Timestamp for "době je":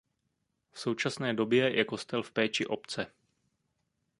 1.33-1.85